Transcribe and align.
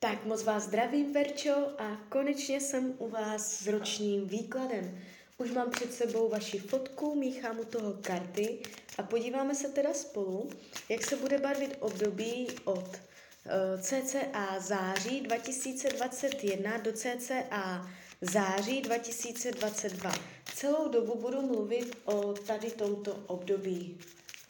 Tak 0.00 0.24
moc 0.24 0.42
vás 0.42 0.62
zdravím, 0.62 1.12
Verčo, 1.12 1.54
a 1.78 1.96
konečně 2.08 2.60
jsem 2.60 2.94
u 2.98 3.08
vás 3.08 3.58
s 3.58 3.66
ročním 3.66 4.28
výkladem. 4.28 4.98
Už 5.38 5.50
mám 5.50 5.70
před 5.70 5.94
sebou 5.94 6.28
vaši 6.28 6.58
fotku, 6.58 7.14
míchám 7.14 7.58
u 7.60 7.64
toho 7.64 7.92
karty 8.00 8.58
a 8.98 9.02
podíváme 9.02 9.54
se 9.54 9.68
teda 9.68 9.94
spolu, 9.94 10.50
jak 10.88 11.06
se 11.06 11.16
bude 11.16 11.38
barvit 11.38 11.76
období 11.80 12.46
od 12.64 12.78
uh, 12.88 13.80
cca 13.80 14.60
září 14.60 15.20
2021 15.20 16.76
do 16.76 16.92
cca 16.92 17.90
září 18.20 18.80
2022. 18.80 20.12
Celou 20.54 20.88
dobu 20.88 21.14
budu 21.14 21.42
mluvit 21.42 21.98
o 22.04 22.32
tady 22.32 22.70
tomto 22.70 23.14
období. 23.26 23.98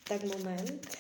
Tak 0.05 0.23
moment. 0.23 0.99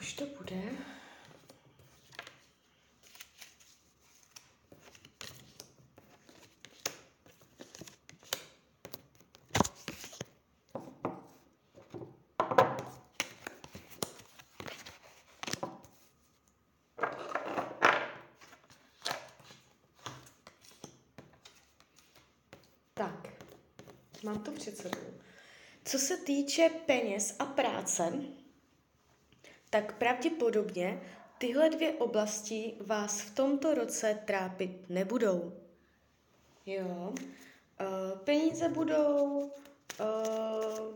už 0.00 0.12
to 0.12 0.24
bude. 0.38 0.90
Tak, 23.00 23.28
mám 24.22 24.42
to 24.42 24.52
před 24.52 24.76
sebou. 24.76 24.98
Co 25.84 25.98
se 25.98 26.16
týče 26.16 26.70
peněz 26.86 27.34
a 27.38 27.44
práce, 27.44 28.12
tak 29.70 29.98
pravděpodobně 29.98 31.02
tyhle 31.38 31.70
dvě 31.70 31.92
oblasti 31.92 32.74
vás 32.80 33.20
v 33.20 33.34
tomto 33.34 33.74
roce 33.74 34.20
trápit 34.24 34.90
nebudou. 34.90 35.52
Jo. 36.66 37.14
Uh, 37.14 38.18
peníze 38.24 38.68
budou, 38.68 39.50
uh, 40.00 40.94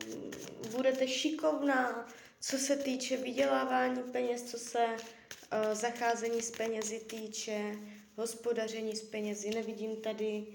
budete 0.71 1.09
šikovná, 1.09 2.09
co 2.41 2.59
se 2.59 2.77
týče 2.77 3.17
vydělávání 3.17 4.03
peněz, 4.03 4.43
co 4.51 4.59
se 4.59 4.87
uh, 4.87 5.75
zacházení 5.75 6.43
s 6.43 6.51
penězi 6.51 7.01
týče, 7.01 7.73
hospodaření 8.17 8.97
s 8.97 9.03
penězi. 9.03 9.51
Nevidím 9.51 9.97
tady 9.97 10.47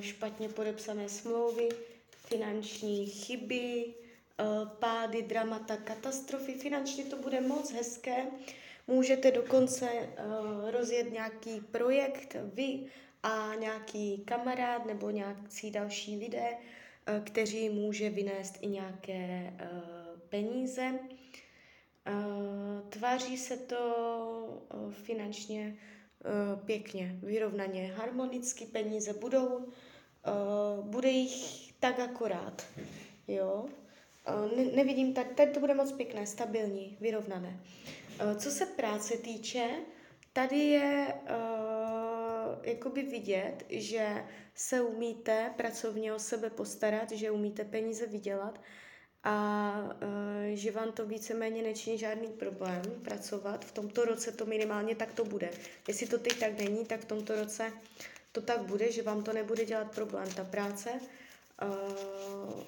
špatně 0.00 0.48
podepsané 0.48 1.08
smlouvy, 1.08 1.68
finanční 2.28 3.06
chyby, 3.06 3.94
Eh, 4.38 4.66
pády, 4.78 5.22
dramata, 5.22 5.76
katastrofy. 5.76 6.52
Finančně 6.52 7.04
to 7.04 7.16
bude 7.16 7.40
moc 7.40 7.72
hezké. 7.72 8.16
Můžete 8.86 9.30
dokonce 9.30 9.86
uh, 9.90 10.70
rozjet 10.70 11.12
nějaký 11.12 11.60
projekt 11.60 12.36
vy 12.54 12.80
a 13.22 13.54
nějaký 13.54 14.18
kamarád 14.24 14.86
nebo 14.86 15.10
nějaký 15.10 15.70
další 15.70 16.16
lidé, 16.18 16.56
kteří 17.24 17.68
může 17.68 18.10
vynést 18.10 18.58
i 18.60 18.66
nějaké 18.66 19.52
peníze. 20.28 20.98
Tváří 22.88 23.38
se 23.38 23.56
to 23.56 24.62
finančně 24.90 25.76
pěkně, 26.64 27.18
vyrovnaně, 27.22 27.92
harmonicky, 27.96 28.66
peníze 28.66 29.12
budou, 29.12 29.56
uh, 29.56 30.86
bude 30.86 31.08
jich 31.08 31.72
tak 31.80 31.98
akorát, 31.98 32.66
jo. 33.28 33.66
Ne, 34.56 34.64
nevidím, 34.64 35.14
tady, 35.14 35.28
tady 35.28 35.50
to 35.50 35.60
bude 35.60 35.74
moc 35.74 35.92
pěkné, 35.92 36.26
stabilní, 36.26 36.96
vyrovnané. 37.00 37.60
Co 38.38 38.50
se 38.50 38.66
práce 38.66 39.16
týče, 39.16 39.70
tady 40.32 40.58
je 40.58 41.14
jakoby 42.62 43.02
vidět, 43.02 43.64
že 43.68 44.24
se 44.54 44.80
umíte 44.80 45.54
pracovně 45.56 46.14
o 46.14 46.18
sebe 46.18 46.50
postarat, 46.50 47.12
že 47.12 47.30
umíte 47.30 47.64
peníze 47.64 48.06
vydělat 48.06 48.60
a 49.26 49.74
uh, 49.82 50.54
že 50.54 50.70
vám 50.70 50.92
to 50.92 51.06
víceméně 51.06 51.62
nečiní 51.62 51.98
žádný 51.98 52.28
problém 52.28 52.82
pracovat. 53.04 53.64
V 53.64 53.72
tomto 53.72 54.04
roce 54.04 54.32
to 54.32 54.46
minimálně 54.46 54.94
tak 54.94 55.12
to 55.12 55.24
bude. 55.24 55.50
Jestli 55.88 56.06
to 56.06 56.18
teď 56.18 56.40
tak 56.40 56.58
není, 56.58 56.84
tak 56.84 57.00
v 57.00 57.04
tomto 57.04 57.34
roce 57.34 57.72
to 58.32 58.40
tak 58.40 58.60
bude, 58.60 58.92
že 58.92 59.02
vám 59.02 59.22
to 59.22 59.32
nebude 59.32 59.64
dělat 59.64 59.94
problém. 59.94 60.28
Ta 60.34 60.44
práce 60.44 60.90
uh, 60.92 62.62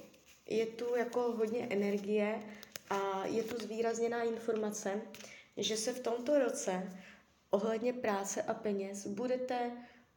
je 0.46 0.66
tu 0.66 0.96
jako 0.96 1.20
hodně 1.20 1.66
energie 1.70 2.42
a 2.90 3.26
je 3.26 3.42
tu 3.42 3.64
zvýrazněná 3.64 4.22
informace, 4.22 5.00
že 5.56 5.76
se 5.76 5.92
v 5.92 6.00
tomto 6.00 6.38
roce 6.38 6.92
ohledně 7.50 7.92
práce 7.92 8.42
a 8.42 8.54
peněz 8.54 9.06
budete 9.06 9.70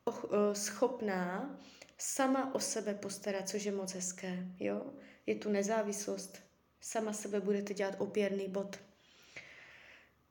eh, 0.09 0.55
schopná 0.55 1.59
sama 1.97 2.55
o 2.55 2.59
sebe 2.59 2.93
postarat, 2.93 3.49
což 3.49 3.63
je 3.63 3.71
moc 3.71 3.93
hezké. 3.93 4.47
Jo? 4.59 4.93
Je 5.31 5.35
tu 5.35 5.49
nezávislost. 5.49 6.37
Sama 6.81 7.13
sebe 7.13 7.39
budete 7.39 7.73
dělat 7.73 7.95
opěrný 7.97 8.47
bod. 8.47 8.79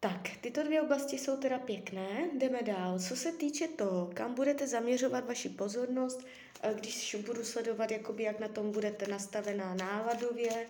Tak, 0.01 0.29
tyto 0.41 0.63
dvě 0.63 0.83
oblasti 0.83 1.19
jsou 1.19 1.37
teda 1.37 1.59
pěkné. 1.59 2.31
Jdeme 2.39 2.63
dál. 2.63 2.99
Co 2.99 3.17
se 3.17 3.33
týče 3.33 3.69
toho, 3.69 4.11
kam 4.15 4.35
budete 4.35 4.67
zaměřovat 4.67 5.27
vaši 5.27 5.49
pozornost, 5.49 6.27
eh, 6.63 6.75
když 6.75 7.17
budu 7.27 7.45
sledovat, 7.45 7.91
jakoby, 7.91 8.23
jak 8.23 8.41
na 8.41 8.49
tom 8.49 8.73
budete 8.73 9.07
nastavená 9.07 9.75
náladově, 9.75 10.67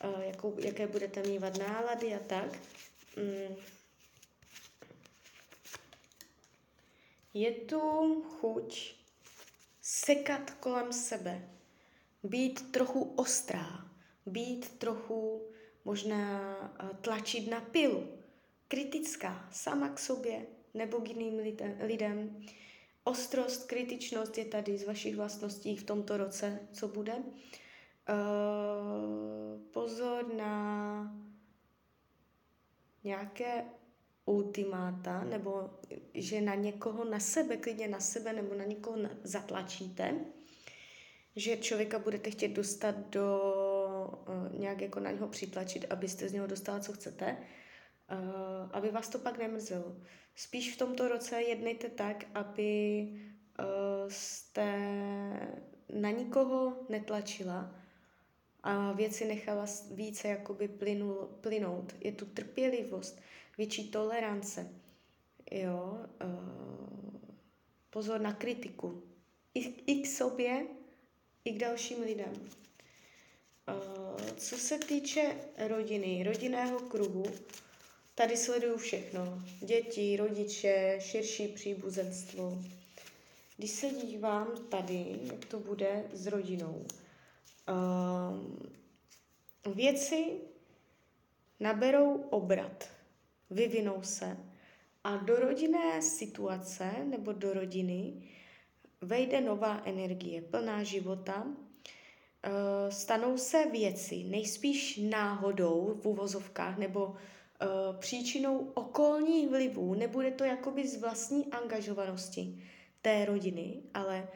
eh, 0.00 0.26
jakou, 0.26 0.54
jaké 0.58 0.86
budete 0.86 1.22
mývat 1.22 1.58
nálady 1.58 2.14
a 2.14 2.18
tak. 2.18 2.58
Mm. 3.16 3.56
Je 7.34 7.52
tu 7.52 7.80
chuť 8.22 8.94
sekat 9.82 10.50
kolem 10.50 10.92
sebe, 10.92 11.53
být 12.24 12.72
trochu 12.72 13.02
ostrá, 13.02 13.90
být 14.26 14.78
trochu 14.78 15.42
možná 15.84 16.54
eh, 16.80 16.96
tlačit 17.00 17.50
na 17.50 17.60
pilu, 17.60 18.08
kritická 18.68 19.48
sama 19.52 19.88
k 19.88 19.98
sobě 19.98 20.46
nebo 20.74 21.00
k 21.00 21.08
jiným 21.08 21.54
lidem. 21.80 22.46
Ostrost, 23.04 23.66
kritičnost 23.66 24.38
je 24.38 24.44
tady 24.44 24.78
z 24.78 24.86
vašich 24.86 25.16
vlastností 25.16 25.76
v 25.76 25.84
tomto 25.84 26.16
roce, 26.16 26.60
co 26.72 26.88
bude. 26.88 27.14
Uh, 27.14 27.24
pozor 29.72 30.34
na 30.34 31.14
nějaké 33.04 33.64
ultimáta, 34.24 35.24
nebo 35.24 35.70
že 36.14 36.40
na 36.40 36.54
někoho, 36.54 37.04
na 37.04 37.20
sebe, 37.20 37.56
klidně 37.56 37.88
na 37.88 38.00
sebe, 38.00 38.32
nebo 38.32 38.54
na 38.54 38.64
někoho 38.64 38.96
zatlačíte, 39.22 40.20
že 41.36 41.56
člověka 41.56 41.98
budete 41.98 42.30
chtět 42.30 42.48
dostat 42.48 42.98
do, 42.98 43.40
uh, 44.28 44.58
nějak 44.58 44.80
jako 44.80 45.00
na 45.00 45.10
něho 45.10 45.28
přitlačit, 45.28 45.86
abyste 45.90 46.28
z 46.28 46.32
něho 46.32 46.46
dostala, 46.46 46.80
co 46.80 46.92
chcete, 46.92 47.36
uh, 48.12 48.70
aby 48.72 48.90
vás 48.90 49.08
to 49.08 49.18
pak 49.18 49.38
nemrzelo. 49.38 49.96
Spíš 50.34 50.74
v 50.74 50.78
tomto 50.78 51.08
roce 51.08 51.42
jednejte 51.42 51.88
tak, 51.88 52.24
aby 52.34 53.08
uh, 53.58 53.64
jste 54.08 54.78
na 55.92 56.10
nikoho 56.10 56.76
netlačila 56.88 57.74
a 58.62 58.92
věci 58.92 59.24
nechala 59.24 59.66
více 59.90 60.28
jakoby 60.28 60.68
plynul, 60.68 61.14
plynout. 61.40 61.94
Je 62.00 62.12
tu 62.12 62.26
trpělivost, 62.26 63.20
větší 63.58 63.90
tolerance. 63.90 64.70
Jo, 65.50 65.98
pozor 67.90 68.20
na 68.20 68.32
kritiku. 68.32 69.02
I, 69.54 69.60
I 69.92 70.02
k 70.02 70.06
sobě, 70.06 70.66
i 71.44 71.52
k 71.52 71.58
dalším 71.58 72.02
lidem. 72.02 72.48
Uh, 73.68 74.20
co 74.36 74.56
se 74.56 74.78
týče 74.78 75.36
rodiny, 75.68 76.22
rodinného 76.26 76.80
kruhu, 76.80 77.24
Tady 78.16 78.36
sleduju 78.36 78.76
všechno. 78.76 79.42
Děti, 79.60 80.16
rodiče, 80.16 80.98
širší 81.00 81.48
příbuzenstvo. 81.48 82.58
Když 83.56 83.70
se 83.70 83.90
dívám 83.90 84.48
tady, 84.68 85.18
jak 85.22 85.44
to 85.44 85.58
bude 85.58 86.04
s 86.12 86.26
rodinou. 86.26 86.86
Uh, 89.66 89.74
věci 89.74 90.32
naberou 91.60 92.14
obrat, 92.16 92.88
vyvinou 93.50 94.02
se 94.02 94.36
A 95.04 95.16
do 95.16 95.36
rodinné 95.36 96.02
situace 96.02 96.92
nebo 97.04 97.32
do 97.32 97.54
rodiny 97.54 98.12
vejde 99.04 99.40
nová 99.40 99.82
energie, 99.84 100.42
plná 100.42 100.82
života. 100.82 101.46
Eh, 102.42 102.92
stanou 102.92 103.38
se 103.38 103.66
věci 103.66 104.24
nejspíš 104.24 104.96
náhodou 104.96 106.00
v 106.02 106.06
uvozovkách 106.06 106.78
nebo 106.78 107.14
eh, 107.16 107.66
příčinou 107.98 108.58
okolních 108.74 109.48
vlivů. 109.48 109.94
Nebude 109.94 110.30
to 110.30 110.44
jakoby 110.44 110.88
z 110.88 111.00
vlastní 111.00 111.46
angažovanosti 111.46 112.62
té 113.02 113.24
rodiny, 113.24 113.82
ale 113.94 114.28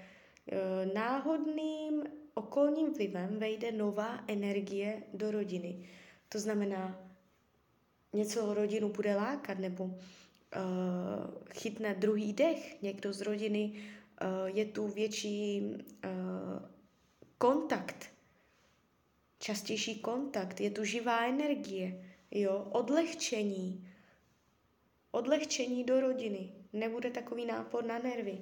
eh, 0.52 0.86
náhodným 0.94 2.04
okolním 2.34 2.92
vlivem 2.92 3.38
vejde 3.38 3.72
nová 3.72 4.24
energie 4.26 5.02
do 5.14 5.30
rodiny. 5.30 5.88
To 6.28 6.38
znamená, 6.38 7.00
něco 8.12 8.54
rodinu 8.54 8.88
bude 8.88 9.16
lákat 9.16 9.58
nebo 9.58 9.94
chytne 11.52 11.94
druhý 11.94 12.32
dech, 12.32 12.82
někdo 12.82 13.12
z 13.12 13.20
rodiny, 13.20 13.72
je 14.46 14.64
tu 14.64 14.88
větší 14.88 15.60
uh, 15.60 16.68
kontakt, 17.38 18.10
častější 19.38 19.98
kontakt, 19.98 20.60
je 20.60 20.70
tu 20.70 20.84
živá 20.84 21.26
energie, 21.26 22.04
jo, 22.30 22.68
odlehčení, 22.70 23.90
odlehčení 25.10 25.84
do 25.84 26.00
rodiny, 26.00 26.52
nebude 26.72 27.10
takový 27.10 27.46
nápor 27.46 27.84
na 27.84 27.98
nervy. 27.98 28.38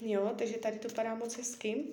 Jo, 0.00 0.34
takže 0.38 0.58
tady 0.58 0.78
to 0.78 0.88
padá 0.88 1.14
moc 1.14 1.36
hezky. 1.36 1.84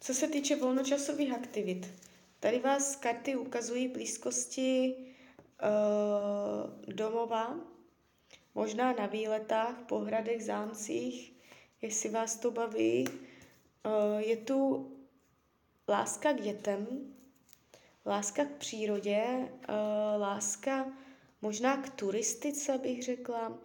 Co 0.00 0.14
se 0.14 0.28
týče 0.28 0.56
volnočasových 0.56 1.32
aktivit, 1.32 1.86
tady 2.40 2.58
vás 2.58 2.96
karty 2.96 3.36
ukazují 3.36 3.88
blízkosti 3.88 4.94
uh, 5.62 6.94
domova, 6.94 7.69
možná 8.54 8.92
na 8.92 9.06
výletách, 9.06 9.76
pohradech, 9.88 10.44
zámcích, 10.44 11.32
jestli 11.82 12.08
vás 12.08 12.36
to 12.36 12.50
baví. 12.50 13.08
Uh, 13.08 14.18
je 14.18 14.36
tu 14.36 14.90
láska 15.88 16.32
k 16.32 16.40
dětem, 16.40 16.86
láska 18.06 18.44
k 18.44 18.50
přírodě, 18.50 19.24
uh, 19.28 20.20
láska 20.20 20.92
možná 21.42 21.76
k 21.76 21.90
turistice, 21.90 22.78
bych 22.78 23.02
řekla, 23.02 23.58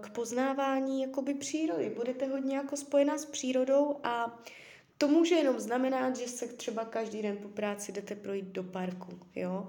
k 0.00 0.10
poznávání 0.10 1.02
jakoby 1.02 1.34
přírody. 1.34 1.90
Budete 1.96 2.26
hodně 2.26 2.56
jako 2.56 2.76
spojená 2.76 3.18
s 3.18 3.24
přírodou 3.24 4.00
a 4.02 4.40
to 4.98 5.08
může 5.08 5.34
jenom 5.34 5.60
znamenat, 5.60 6.16
že 6.16 6.28
se 6.28 6.46
třeba 6.46 6.84
každý 6.84 7.22
den 7.22 7.36
po 7.36 7.48
práci 7.48 7.92
jdete 7.92 8.14
projít 8.14 8.44
do 8.44 8.62
parku, 8.62 9.18
jo. 9.34 9.68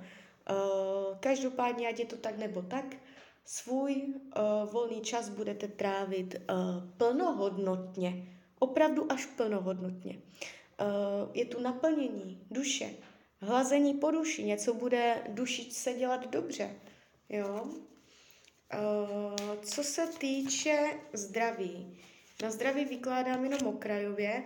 Každopádně, 1.19 1.87
ať 1.87 1.99
je 1.99 2.05
to 2.05 2.17
tak 2.17 2.37
nebo 2.37 2.61
tak, 2.61 2.85
svůj 3.45 3.95
uh, 3.95 4.71
volný 4.71 5.01
čas 5.01 5.29
budete 5.29 5.67
trávit 5.67 6.35
uh, 6.35 6.57
plnohodnotně, 6.97 8.37
opravdu 8.59 9.11
až 9.11 9.25
plnohodnotně. 9.25 10.21
Uh, 10.81 11.29
je 11.33 11.45
tu 11.45 11.59
naplnění 11.59 12.47
duše, 12.51 12.89
hlazení 13.39 13.93
po 13.93 14.11
duši, 14.11 14.43
něco 14.43 14.73
bude 14.73 15.23
duši 15.27 15.71
se 15.71 15.93
dělat 15.93 16.29
dobře, 16.29 16.75
jo. 17.29 17.63
Uh, 18.73 19.55
co 19.61 19.83
se 19.83 20.07
týče 20.07 20.99
zdraví, 21.13 21.99
na 22.43 22.51
zdraví 22.51 22.85
vykládám 22.85 23.43
jenom 23.43 23.67
okrajově, 23.67 24.43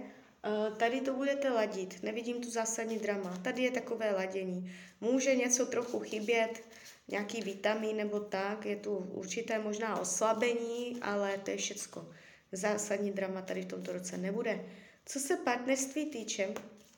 tady 0.78 1.02
to 1.02 1.14
budete 1.14 1.50
ladit, 1.50 2.04
nevidím 2.04 2.42
tu 2.42 2.52
zásadní 2.52 2.98
drama. 2.98 3.38
Tady 3.38 3.64
je 3.64 3.72
takové 3.72 4.12
ladění. 4.12 4.72
Může 5.02 5.36
něco 5.36 5.66
trochu 5.66 6.00
chybět, 6.00 6.64
nějaký 7.08 7.42
vitamin 7.42 7.98
nebo 7.98 8.20
tak, 8.20 8.66
je 8.66 8.76
tu 8.76 8.96
určité 8.96 9.60
možná 9.60 10.00
oslabení, 10.00 10.98
ale 11.02 11.38
to 11.38 11.52
je 11.52 11.58
všecko. 11.58 12.10
Zásadní 12.52 13.12
drama 13.12 13.42
tady 13.42 13.62
v 13.62 13.66
tomto 13.66 13.94
roce 13.94 14.18
nebude. 14.18 14.66
Co 15.06 15.20
se 15.20 15.38
partnerství 15.38 16.06
týče, 16.06 16.54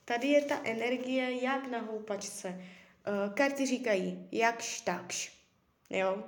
tady 0.05 0.27
je 0.27 0.41
ta 0.41 0.61
energie 0.63 1.43
jak 1.43 1.67
na 1.67 1.79
houpačce. 1.79 2.49
Uh, 2.49 3.33
karty 3.33 3.65
říkají 3.65 4.27
jakž 4.31 4.81
takž. 4.81 5.31
Jo? 5.89 6.23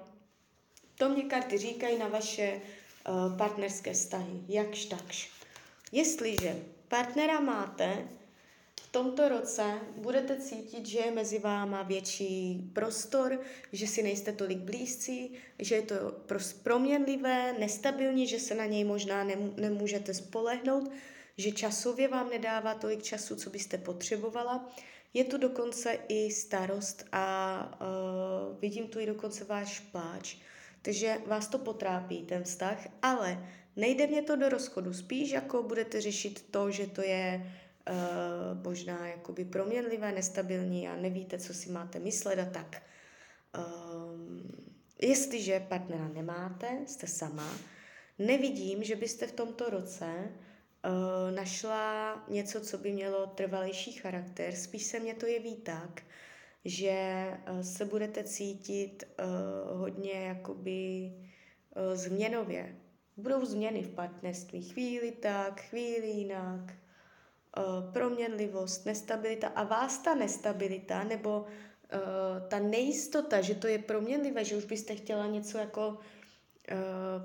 To 0.95 1.09
mě 1.09 1.23
karty 1.23 1.57
říkají 1.57 1.97
na 1.97 2.07
vaše 2.07 2.61
uh, 3.09 3.37
partnerské 3.37 3.93
vztahy. 3.93 4.43
Jakž 4.47 4.85
takž. 4.85 5.31
Jestliže 5.91 6.55
partnera 6.89 7.39
máte, 7.39 8.07
v 8.81 8.91
tomto 8.91 9.29
roce 9.29 9.79
budete 9.95 10.37
cítit, 10.37 10.85
že 10.85 10.99
je 10.99 11.11
mezi 11.11 11.39
váma 11.39 11.83
větší 11.83 12.61
prostor, 12.73 13.39
že 13.71 13.87
si 13.87 14.03
nejste 14.03 14.31
tolik 14.31 14.57
blízcí, 14.57 15.31
že 15.59 15.75
je 15.75 15.81
to 15.81 15.95
proměnlivé, 16.63 17.53
nestabilní, 17.59 18.27
že 18.27 18.39
se 18.39 18.55
na 18.55 18.65
něj 18.65 18.83
možná 18.83 19.23
nemůžete 19.57 20.13
spolehnout, 20.13 20.91
že 21.37 21.51
časově 21.51 22.07
vám 22.07 22.29
nedává 22.29 22.73
tolik 22.73 23.03
času, 23.03 23.35
co 23.35 23.49
byste 23.49 23.77
potřebovala. 23.77 24.69
Je 25.13 25.23
tu 25.23 25.37
dokonce 25.37 25.97
i 26.07 26.31
starost 26.31 27.05
a 27.11 27.79
uh, 27.81 28.59
vidím 28.59 28.87
tu 28.87 28.99
i 28.99 29.05
dokonce 29.05 29.43
váš 29.43 29.79
pláč. 29.79 30.35
Takže 30.81 31.17
vás 31.25 31.47
to 31.47 31.57
potrápí, 31.57 32.23
ten 32.23 32.43
vztah, 32.43 32.87
ale 33.01 33.47
Nejde 33.79 34.07
mě 34.07 34.21
to 34.21 34.35
do 34.35 34.49
rozchodu, 34.49 34.93
spíš 34.93 35.31
jako 35.31 35.63
budete 35.63 36.01
řešit 36.01 36.45
to, 36.51 36.71
že 36.71 36.87
to 36.87 37.01
je 37.01 37.53
uh, 37.89 38.63
možná 38.63 39.07
jakoby 39.07 39.45
proměnlivé, 39.45 40.11
nestabilní 40.11 40.87
a 40.87 40.95
nevíte, 40.95 41.39
co 41.39 41.53
si 41.53 41.71
máte 41.71 41.99
myslet 41.99 42.39
a 42.39 42.45
tak. 42.45 42.81
Um, 43.57 44.51
jestliže 45.01 45.65
partnera 45.69 46.07
nemáte, 46.07 46.67
jste 46.85 47.07
sama, 47.07 47.53
nevidím, 48.19 48.83
že 48.83 48.95
byste 48.95 49.27
v 49.27 49.31
tomto 49.31 49.69
roce 49.69 50.05
uh, 50.05 51.35
našla 51.35 52.15
něco, 52.29 52.61
co 52.61 52.77
by 52.77 52.91
mělo 52.91 53.27
trvalejší 53.27 53.91
charakter. 53.91 54.55
Spíš 54.55 54.83
se 54.83 54.99
mně 54.99 55.13
to 55.13 55.25
jeví 55.25 55.55
tak, 55.55 56.01
že 56.65 57.27
uh, 57.51 57.59
se 57.59 57.85
budete 57.85 58.23
cítit 58.23 59.03
uh, 59.03 59.79
hodně 59.79 60.11
jakoby 60.11 61.11
uh, 61.11 61.95
změnově, 61.95 62.75
Budou 63.19 63.45
změny 63.45 63.83
v 63.83 63.89
partnerství. 63.89 64.61
Chvíli 64.63 65.11
tak, 65.11 65.61
chvíli 65.61 66.07
jinak. 66.07 66.73
Proměnlivost, 67.93 68.85
nestabilita. 68.85 69.47
A 69.47 69.63
vás 69.63 69.97
ta 69.97 70.15
nestabilita 70.15 71.03
nebo 71.03 71.45
ta 72.47 72.59
nejistota, 72.59 73.41
že 73.41 73.55
to 73.55 73.67
je 73.67 73.79
proměnlivé, 73.79 74.45
že 74.45 74.55
už 74.55 74.65
byste 74.65 74.95
chtěla 74.95 75.27
něco 75.27 75.57
jako 75.57 75.97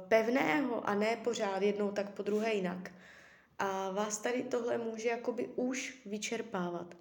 pevného 0.08 0.88
a 0.88 0.94
ne 0.94 1.16
pořád 1.16 1.62
jednou 1.62 1.92
tak 1.92 2.10
po 2.10 2.22
druhé 2.22 2.54
jinak. 2.54 2.90
A 3.58 3.90
vás 3.90 4.18
tady 4.18 4.42
tohle 4.42 4.78
může 4.78 5.08
jakoby 5.08 5.48
už 5.56 6.02
vyčerpávat. 6.06 6.94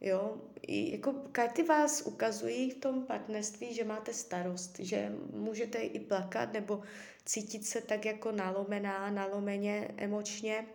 Jo, 0.00 0.40
I 0.62 0.92
jako 0.92 1.12
karty 1.12 1.62
vás 1.62 2.02
ukazují 2.02 2.70
v 2.70 2.80
tom 2.80 3.06
partnerství, 3.06 3.74
že 3.74 3.84
máte 3.84 4.12
starost, 4.12 4.78
že 4.78 5.12
můžete 5.32 5.78
i 5.78 6.00
plakat 6.00 6.52
nebo 6.52 6.82
cítit 7.24 7.66
se 7.66 7.80
tak 7.80 8.04
jako 8.04 8.32
nalomená, 8.32 9.10
nalomeně 9.10 9.94
emočně, 9.96 10.66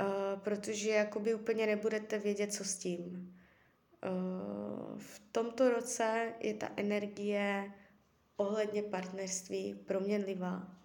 uh, 0.00 0.40
protože 0.40 0.90
jakoby 0.90 1.34
úplně 1.34 1.66
nebudete 1.66 2.18
vědět, 2.18 2.52
co 2.52 2.64
s 2.64 2.76
tím. 2.76 3.34
Uh, 4.04 4.98
v 4.98 5.22
tomto 5.32 5.70
roce 5.70 6.32
je 6.40 6.54
ta 6.54 6.70
energie 6.76 7.72
ohledně 8.36 8.82
partnerství 8.82 9.74
proměnlivá. 9.74 10.76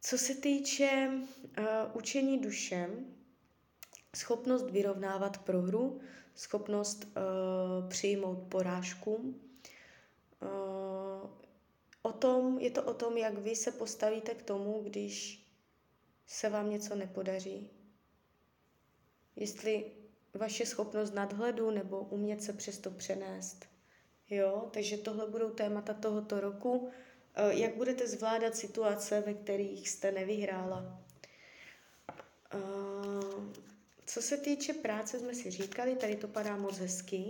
Co 0.00 0.18
se 0.18 0.34
týče 0.34 1.10
uh, 1.10 1.64
učení 1.92 2.38
dušem, 2.38 3.14
schopnost 4.16 4.70
vyrovnávat 4.70 5.38
prohru, 5.38 6.00
schopnost 6.34 7.04
uh, 7.04 7.88
přijmout 7.88 8.38
porážku. 8.48 9.14
Uh, 9.14 9.40
o 12.02 12.12
tom, 12.12 12.58
je 12.58 12.70
to 12.70 12.82
o 12.82 12.94
tom, 12.94 13.16
jak 13.16 13.38
vy 13.38 13.56
se 13.56 13.72
postavíte 13.72 14.34
k 14.34 14.42
tomu, 14.42 14.82
když 14.82 15.46
se 16.26 16.48
vám 16.48 16.70
něco 16.70 16.94
nepodaří. 16.94 17.70
Jestli 19.36 19.84
vaše 20.34 20.66
schopnost 20.66 21.14
nadhledu 21.14 21.70
nebo 21.70 22.00
umět 22.00 22.42
se 22.42 22.52
přesto 22.52 22.90
přenést. 22.90 23.66
Jo, 24.30 24.68
takže 24.72 24.96
tohle 24.96 25.26
budou 25.26 25.50
témata 25.50 25.94
tohoto 25.94 26.40
roku. 26.40 26.78
Uh, 26.78 26.90
jak 27.50 27.76
budete 27.76 28.06
zvládat 28.06 28.56
situace, 28.56 29.20
ve 29.20 29.34
kterých 29.34 29.88
jste 29.88 30.12
nevyhrála. 30.12 31.00
Co 34.12 34.22
se 34.22 34.36
týče 34.36 34.72
práce, 34.72 35.18
jsme 35.18 35.34
si 35.34 35.50
říkali, 35.50 35.96
tady 35.96 36.16
to 36.16 36.28
padá 36.28 36.56
moc 36.56 36.78
hezky. 36.78 37.24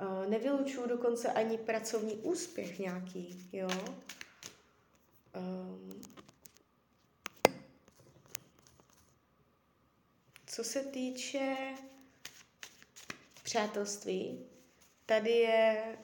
Uh, 0.00 0.30
nevylučuju 0.30 0.86
dokonce 0.88 1.32
ani 1.32 1.58
pracovní 1.58 2.14
úspěch 2.16 2.78
nějaký, 2.78 3.48
jo. 3.52 3.68
Um, 5.36 6.00
co 10.46 10.64
se 10.64 10.80
týče 10.84 11.56
přátelství, 13.42 14.46
tady 15.06 15.30
je 15.30 15.98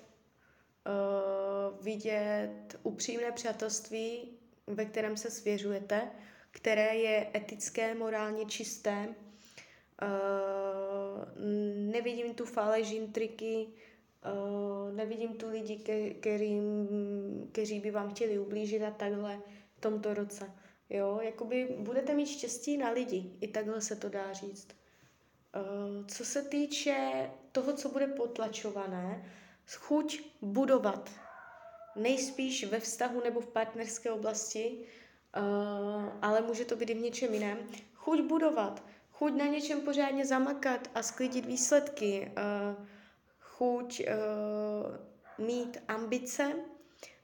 uh, 0.87 1.85
vidět 1.85 2.79
upřímné 2.83 3.33
přátelství, 3.33 4.39
ve 4.67 4.85
kterém 4.85 5.17
se 5.17 5.31
svěřujete, 5.31 6.11
které 6.51 6.97
je 6.97 7.31
etické, 7.35 7.95
morálně 7.95 8.45
čisté. 8.47 9.15
Uh, 10.03 11.25
nevidím 11.93 12.35
tu 12.35 12.45
falež, 12.45 12.91
intriky, 12.91 13.67
uh, 13.67 14.95
nevidím 14.95 15.35
tu 15.35 15.51
lidi, 15.51 15.77
ke, 15.77 16.11
kteří 17.53 17.81
by 17.81 17.91
vám 17.91 18.11
chtěli 18.11 18.39
ublížit 18.39 18.83
a 18.83 18.91
takhle 18.91 19.41
v 19.77 19.81
tomto 19.81 20.15
roce. 20.15 20.53
Jo, 20.91 21.21
jakoby 21.23 21.77
budete 21.79 22.15
mít 22.15 22.27
štěstí 22.27 22.77
na 22.77 22.91
lidi, 22.91 23.33
i 23.41 23.49
takhle 23.49 23.81
se 23.81 23.97
to 23.97 24.09
dá 24.09 24.33
říct. 24.33 24.69
Uh, 25.57 26.07
co 26.07 26.25
se 26.25 26.43
týče 26.43 27.31
toho, 27.53 27.73
co 27.73 27.89
bude 27.89 28.07
potlačované, 28.07 29.33
chuť 29.77 30.21
budovat, 30.43 31.11
nejspíš 31.97 32.65
ve 32.65 32.81
vztahu 32.81 33.21
nebo 33.25 33.41
v 33.41 33.47
partnerské 33.47 34.11
oblasti, 34.11 34.87
ale 36.23 36.41
může 36.41 36.65
to 36.65 36.77
být 36.77 36.91
i 36.91 36.95
v 36.95 37.01
něčem 37.01 37.35
jiném. 37.35 37.59
Chuť 37.95 38.21
budovat, 38.21 38.85
chuť 39.19 39.33
na 39.33 39.47
něčem 39.47 39.81
pořádně 39.81 40.27
zamakat 40.27 40.89
a 40.95 41.03
sklidit 41.03 41.47
výsledky, 41.47 42.33
uh, 42.37 42.87
chuť 43.41 44.03
uh, 45.39 45.47
mít 45.47 45.79
ambice 45.89 46.53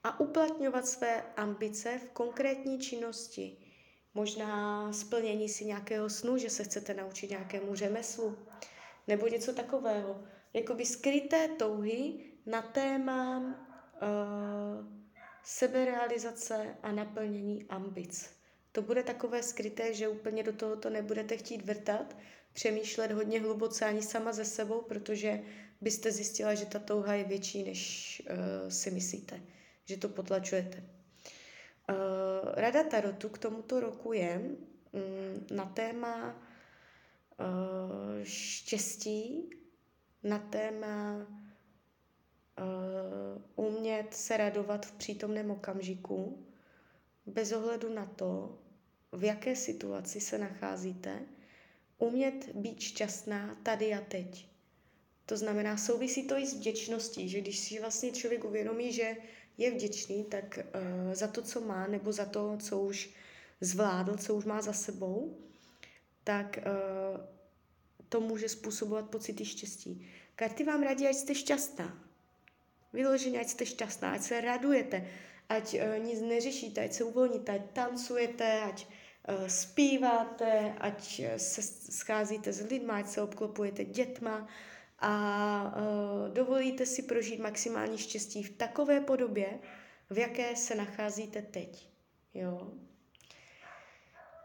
a 0.04 0.20
uplatňovat 0.20 0.86
své 0.86 1.22
ambice 1.36 1.98
v 1.98 2.10
konkrétní 2.10 2.78
činnosti. 2.78 3.56
Možná 4.14 4.92
splnění 4.92 5.48
si 5.48 5.64
nějakého 5.64 6.10
snu, 6.10 6.36
že 6.36 6.50
se 6.50 6.64
chcete 6.64 6.94
naučit 6.94 7.30
nějakému 7.30 7.74
řemeslu, 7.74 8.38
nebo 9.08 9.28
něco 9.28 9.52
takového. 9.52 10.24
Jakoby 10.52 10.86
skryté 10.86 11.48
touhy 11.48 12.24
na 12.46 12.62
téma 12.62 13.38
uh, 13.38 14.86
seberealizace 15.42 16.76
a 16.82 16.92
naplnění 16.92 17.66
ambic. 17.68 18.41
To 18.72 18.82
bude 18.82 19.02
takové 19.02 19.42
skryté, 19.42 19.94
že 19.94 20.08
úplně 20.08 20.42
do 20.42 20.52
tohoto 20.52 20.90
nebudete 20.90 21.36
chtít 21.36 21.64
vrtat, 21.64 22.16
přemýšlet 22.52 23.12
hodně 23.12 23.40
hluboce 23.40 23.84
ani 23.84 24.02
sama 24.02 24.32
ze 24.32 24.44
sebou, 24.44 24.82
protože 24.82 25.42
byste 25.80 26.12
zjistila, 26.12 26.54
že 26.54 26.66
ta 26.66 26.78
touha 26.78 27.14
je 27.14 27.24
větší, 27.24 27.62
než 27.62 28.22
uh, 28.30 28.68
si 28.68 28.90
myslíte, 28.90 29.40
že 29.84 29.96
to 29.96 30.08
potlačujete. 30.08 30.78
Uh, 31.90 31.96
Rada 32.54 32.84
Tarotu 32.84 33.28
k 33.28 33.38
tomuto 33.38 33.80
roku 33.80 34.12
je 34.12 34.40
um, 34.40 35.56
na 35.56 35.64
téma 35.64 36.36
uh, 37.40 38.22
štěstí, 38.22 39.50
na 40.22 40.38
téma 40.38 41.26
umět 43.56 44.14
se 44.14 44.36
radovat 44.36 44.86
v 44.86 44.92
přítomném 44.92 45.50
okamžiku, 45.50 46.46
bez 47.26 47.52
ohledu 47.52 47.94
na 47.94 48.06
to, 48.06 48.58
v 49.12 49.24
jaké 49.24 49.56
situaci 49.56 50.20
se 50.20 50.38
nacházíte, 50.38 51.22
umět 51.98 52.48
být 52.54 52.80
šťastná 52.80 53.58
tady 53.62 53.94
a 53.94 54.00
teď. 54.00 54.48
To 55.26 55.36
znamená, 55.36 55.76
souvisí 55.76 56.26
to 56.26 56.36
i 56.38 56.46
s 56.46 56.54
vděčností, 56.54 57.28
že 57.28 57.40
když 57.40 57.58
si 57.58 57.80
vlastně 57.80 58.12
člověk 58.12 58.44
uvědomí, 58.44 58.92
že 58.92 59.16
je 59.58 59.70
vděčný, 59.70 60.24
tak 60.24 60.58
uh, 60.58 61.14
za 61.14 61.28
to, 61.28 61.42
co 61.42 61.60
má, 61.60 61.86
nebo 61.86 62.12
za 62.12 62.24
to, 62.24 62.56
co 62.56 62.80
už 62.80 63.10
zvládl, 63.60 64.16
co 64.16 64.34
už 64.34 64.44
má 64.44 64.62
za 64.62 64.72
sebou, 64.72 65.38
tak 66.24 66.58
uh, 66.58 67.20
to 68.08 68.20
může 68.20 68.48
způsobovat 68.48 69.10
pocity 69.10 69.44
štěstí. 69.44 70.06
Karty 70.34 70.64
vám 70.64 70.82
radí, 70.82 71.06
ať 71.06 71.16
jste 71.16 71.34
šťastná. 71.34 72.08
Vyloženě, 72.92 73.40
ať 73.40 73.48
jste 73.48 73.66
šťastná, 73.66 74.12
ať 74.12 74.22
se 74.22 74.40
radujete, 74.40 75.08
ať 75.56 75.74
uh, 75.74 76.04
nic 76.04 76.20
neřešíte, 76.20 76.84
ať 76.84 76.92
se 76.92 77.04
uvolníte, 77.04 77.52
ať 77.52 77.62
tancujete, 77.72 78.60
ať 78.60 78.86
uh, 78.86 79.46
zpíváte, 79.46 80.74
ať 80.78 81.22
se 81.36 81.62
scházíte 81.92 82.52
s 82.52 82.60
lidmi, 82.60 82.92
ať 82.92 83.06
se 83.06 83.22
obklopujete 83.22 83.84
dětma 83.84 84.48
a 84.98 85.74
uh, 85.76 86.34
dovolíte 86.34 86.86
si 86.86 87.02
prožít 87.02 87.40
maximální 87.40 87.98
štěstí 87.98 88.42
v 88.42 88.56
takové 88.56 89.00
podobě, 89.00 89.58
v 90.10 90.18
jaké 90.18 90.56
se 90.56 90.74
nacházíte 90.74 91.42
teď. 91.42 91.88
Jo? 92.34 92.72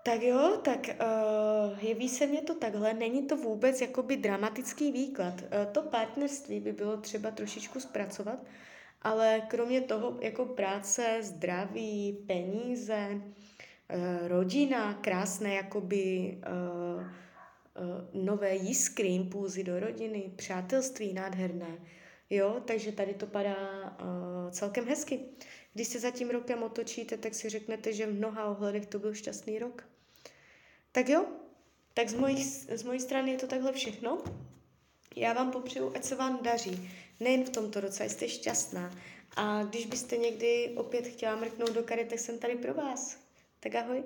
Tak 0.03 0.21
jo, 0.21 0.61
tak 0.63 0.79
uh, 0.87 1.83
jeví 1.83 2.09
se 2.09 2.27
mě 2.27 2.41
to 2.41 2.55
takhle, 2.55 2.93
není 2.93 3.27
to 3.27 3.37
vůbec 3.37 3.81
jakoby 3.81 4.17
dramatický 4.17 4.91
výklad. 4.91 5.33
Uh, 5.41 5.71
to 5.71 5.81
partnerství 5.81 6.59
by 6.59 6.71
bylo 6.71 6.97
třeba 6.97 7.31
trošičku 7.31 7.79
zpracovat, 7.79 8.39
ale 9.01 9.41
kromě 9.47 9.81
toho 9.81 10.17
jako 10.21 10.45
práce, 10.45 11.19
zdraví, 11.21 12.17
peníze, 12.27 13.07
uh, 13.11 14.27
rodina, 14.27 14.93
krásné 14.93 15.53
jakoby 15.53 16.37
uh, 16.37 17.01
uh, 17.01 18.23
nové 18.25 18.55
jiskry, 18.55 19.07
impulzy 19.07 19.63
do 19.63 19.79
rodiny, 19.79 20.31
přátelství 20.35 21.13
nádherné. 21.13 21.77
Jo, 22.29 22.61
takže 22.65 22.91
tady 22.91 23.13
to 23.13 23.27
padá 23.27 23.55
celkem 24.51 24.85
hezky. 24.85 25.19
Když 25.73 25.87
se 25.87 25.99
za 25.99 26.11
tím 26.11 26.29
rokem 26.29 26.63
otočíte, 26.63 27.17
tak 27.17 27.33
si 27.33 27.49
řeknete, 27.49 27.93
že 27.93 28.05
v 28.05 28.13
mnoha 28.13 28.45
ohledech 28.45 28.85
to 28.85 28.99
byl 28.99 29.13
šťastný 29.13 29.59
rok. 29.59 29.89
Tak 30.91 31.09
jo, 31.09 31.25
tak 31.93 32.09
z 32.09 32.13
mojí, 32.13 32.43
z 32.43 32.83
mojí 32.83 32.99
strany 32.99 33.31
je 33.31 33.37
to 33.37 33.47
takhle 33.47 33.73
všechno. 33.73 34.23
Já 35.15 35.33
vám 35.33 35.51
popřeju, 35.51 35.91
ať 35.95 36.03
se 36.03 36.15
vám 36.15 36.43
daří, 36.43 36.89
nejen 37.19 37.43
v 37.43 37.49
tomto 37.49 37.79
roce, 37.79 38.09
jste 38.09 38.29
šťastná. 38.29 38.99
A 39.35 39.63
když 39.63 39.85
byste 39.85 40.17
někdy 40.17 40.73
opět 40.75 41.07
chtěla 41.07 41.35
mrknout 41.35 41.71
do 41.71 41.83
karet, 41.83 42.07
tak 42.07 42.19
jsem 42.19 42.39
tady 42.39 42.55
pro 42.55 42.73
vás. 42.73 43.17
Tak 43.59 43.75
ahoj. 43.75 44.03